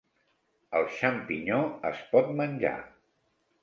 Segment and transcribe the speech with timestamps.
[0.79, 1.61] El xampinyó
[1.93, 2.77] es pot menjar.